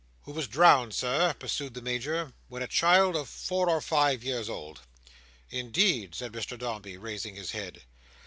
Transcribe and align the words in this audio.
"Who 0.23 0.31
was 0.31 0.47
drowned, 0.47 0.95
Sir," 0.95 1.33
pursued 1.35 1.75
the 1.75 1.81
Major. 1.83 2.33
"When 2.47 2.63
a 2.63 2.67
child 2.67 3.15
of 3.15 3.29
four 3.29 3.69
or 3.69 3.81
five 3.81 4.23
years 4.23 4.49
old." 4.49 4.79
"Indeed?" 5.51 6.15
said 6.15 6.31
Mr 6.33 6.57
Dombey, 6.57 6.97
raising 6.97 7.35
his 7.35 7.51
head. 7.51 7.83